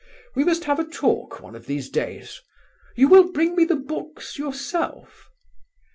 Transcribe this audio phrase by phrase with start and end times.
[0.33, 2.41] We must have a talk one of these days.
[2.95, 5.29] You will bring me the books yourself?"